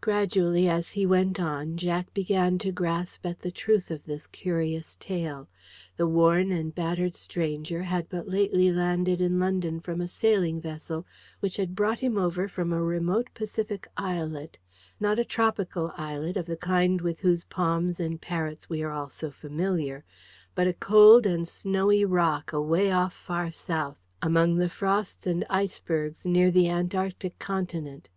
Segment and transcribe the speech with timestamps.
[0.00, 4.96] Gradually as he went on Jack began to grasp at the truth of this curious
[4.96, 5.48] tale.
[5.96, 11.06] The worn and battered stranger had but lately landed in London from a sailing vessel
[11.38, 14.58] which had brought him over from a remote Pacific islet:
[14.98, 19.08] not a tropical islet of the kind with whose palms and parrots we are all
[19.08, 20.04] so familiar,
[20.56, 26.26] but a cold and snowy rock, away off far south, among the frosts and icebergs,
[26.26, 28.08] near the Antarctic continent.